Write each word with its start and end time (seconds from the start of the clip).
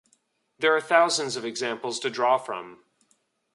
There 0.57 0.75
are 0.75 0.81
thousands 0.81 1.35
of 1.35 1.45
examples 1.45 1.99
to 1.99 2.09
draw 2.09 2.39
from. 2.39 2.83